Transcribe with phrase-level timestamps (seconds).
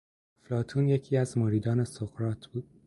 [0.43, 2.69] افلاطون یکی از مریدان سقراط بود.